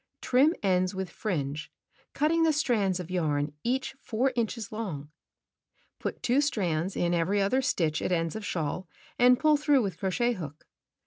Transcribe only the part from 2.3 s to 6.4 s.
the strands of yam each 4 inches long. Put